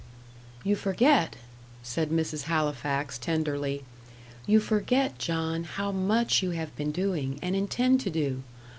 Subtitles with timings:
[0.63, 1.35] "You forget,"
[1.83, 2.45] said Mrs.
[2.45, 3.83] Halifax, tenderly
[4.47, 8.41] "you forget, John, how much you have been doing, and intend to do.